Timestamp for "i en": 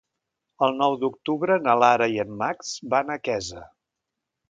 2.17-2.35